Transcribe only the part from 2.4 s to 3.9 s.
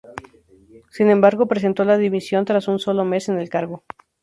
tras un solo mes en el cargo.